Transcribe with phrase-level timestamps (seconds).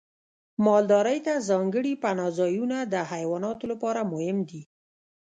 [0.65, 4.61] مالدارۍ ته ځانګړي پناه ځایونه د حیواناتو لپاره مهم دي.